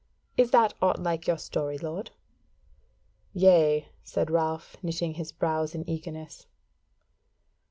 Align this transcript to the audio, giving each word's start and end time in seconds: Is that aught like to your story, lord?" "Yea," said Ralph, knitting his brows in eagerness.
Is 0.35 0.49
that 0.49 0.73
aught 0.81 0.97
like 0.99 1.25
to 1.25 1.27
your 1.27 1.37
story, 1.37 1.77
lord?" 1.77 2.09
"Yea," 3.35 3.87
said 4.03 4.31
Ralph, 4.31 4.75
knitting 4.81 5.13
his 5.13 5.31
brows 5.31 5.75
in 5.75 5.87
eagerness. 5.87 6.47